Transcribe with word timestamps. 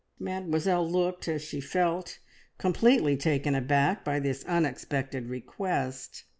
Mademoiselle 0.17 0.89
looked, 0.89 1.27
as 1.27 1.43
she 1.43 1.61
felt, 1.61 2.17
completely 2.57 3.15
taken 3.15 3.53
aback 3.53 4.03
by 4.03 4.19
this 4.19 4.43
unexpected 4.45 5.27
request. 5.29 6.23